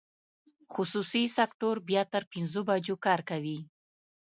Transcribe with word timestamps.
خصوصي 0.73 1.23
سکټور 1.37 1.75
بیا 1.89 2.01
تر 2.13 2.23
پنځو 2.33 2.61
بجو 2.69 2.95
کار 3.05 3.19
کوي. 3.29 3.57